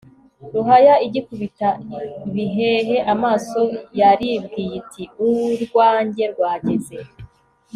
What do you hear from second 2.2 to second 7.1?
bihehe amaso, yaribwiye iti «urwanjye rwageze